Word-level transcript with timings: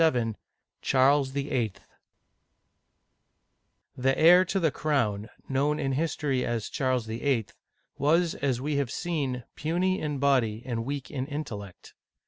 LVIL 0.01 0.33
CHARLES 0.81 1.29
VIIL 1.29 1.73
THE 3.95 4.17
heir 4.17 4.43
to 4.45 4.59
the 4.59 4.71
crown, 4.71 5.29
known 5.47 5.79
in 5.79 5.91
history 5.91 6.43
as 6.43 6.69
Charles 6.69 7.05
VHL, 7.05 7.51
was, 7.99 8.33
as 8.33 8.59
we 8.59 8.77
have 8.77 8.89
seen, 8.89 9.43
puny 9.53 9.99
in 10.01 10.17
body 10.17 10.63
and 10.65 10.85
weak 10.85 11.11
in 11.11 11.27
intellect. 11.27 11.93